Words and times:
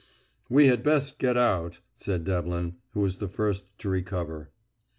"We 0.49 0.65
had 0.65 0.81
best 0.81 1.19
get 1.19 1.37
out," 1.37 1.79
said 1.95 2.23
Devlin, 2.23 2.77
who 2.95 3.01
was 3.01 3.17
the 3.17 3.27
first 3.27 3.67
to 3.77 3.89
recover. 3.89 4.49